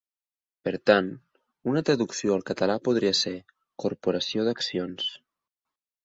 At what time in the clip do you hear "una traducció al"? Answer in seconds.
1.73-2.45